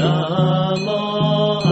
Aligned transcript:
Namo 0.00 1.69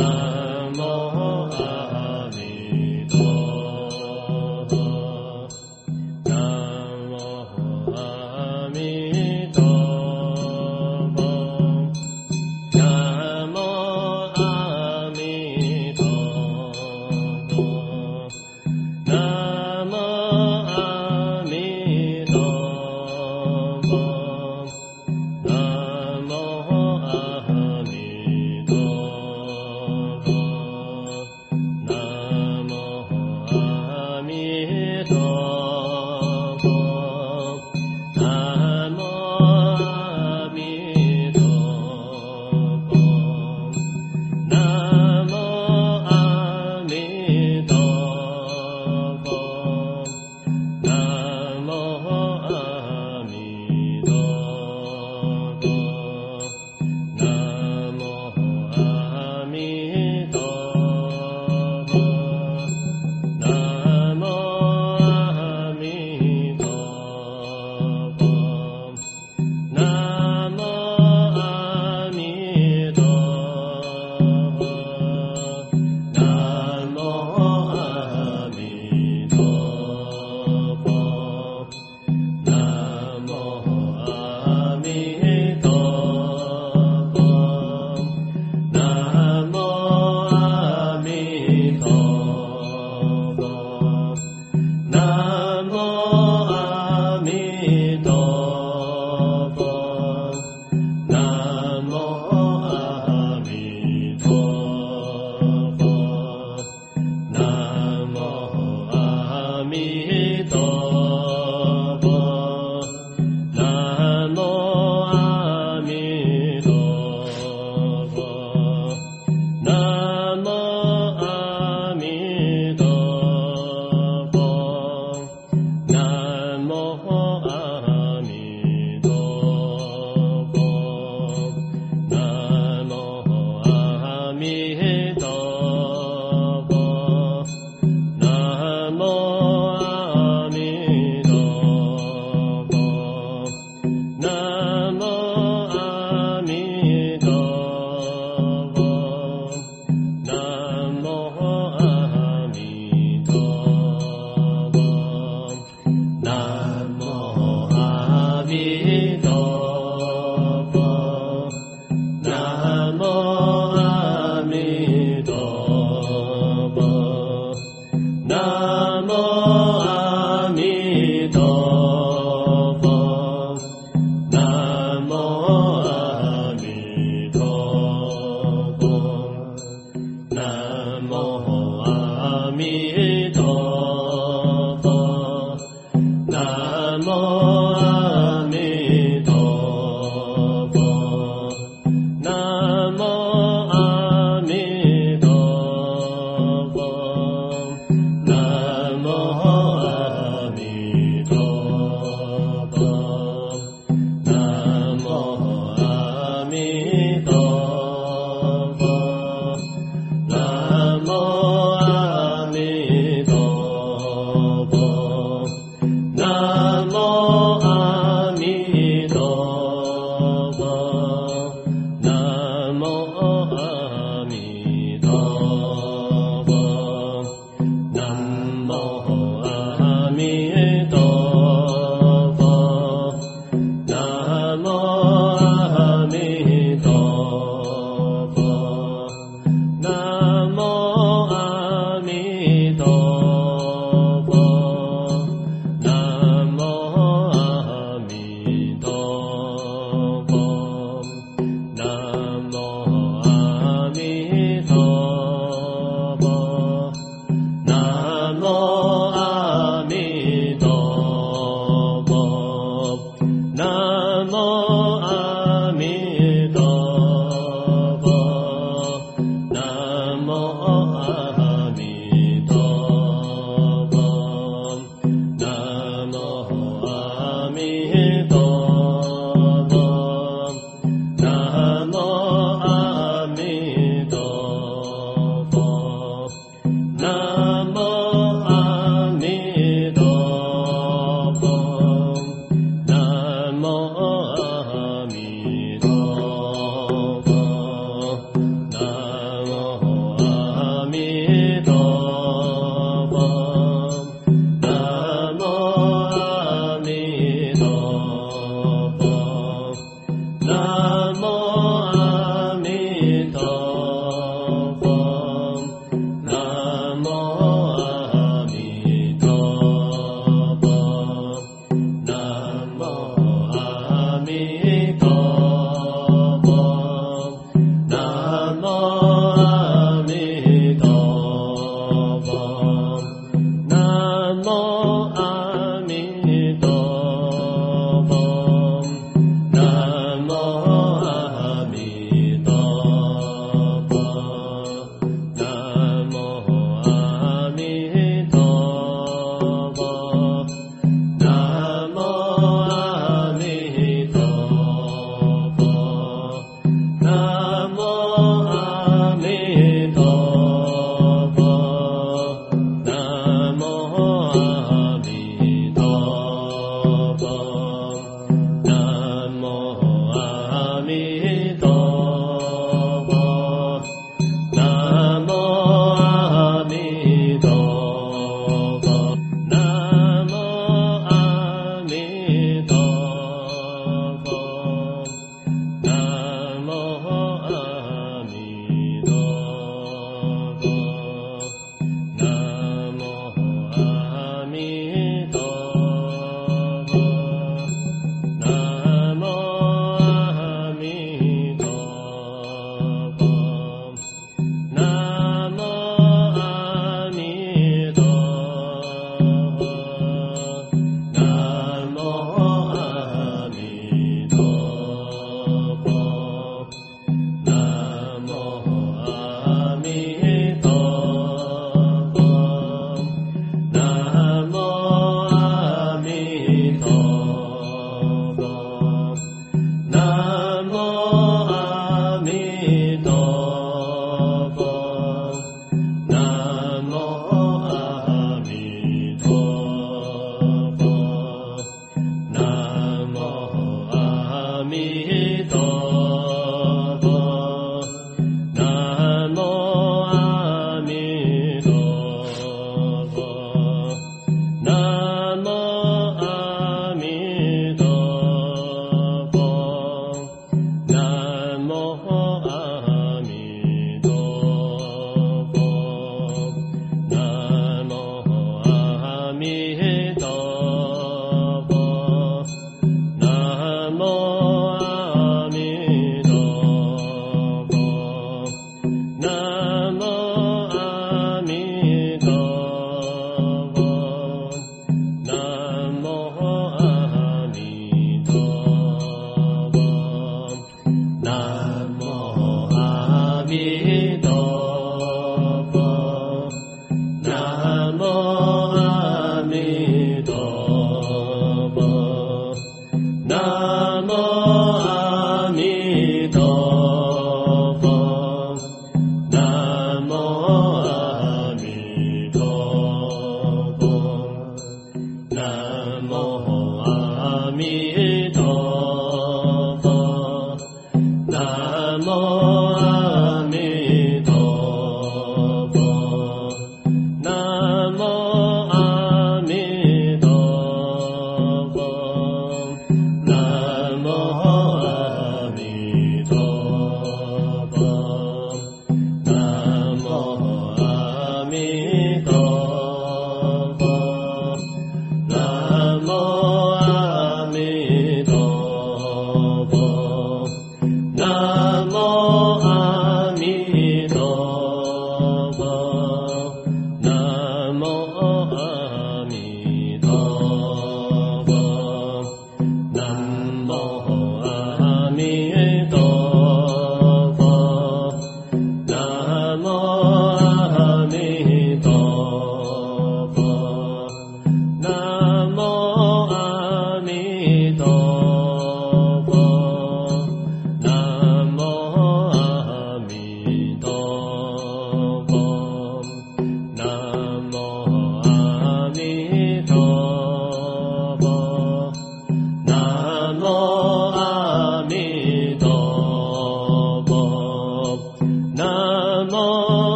Krishna 0.00 0.29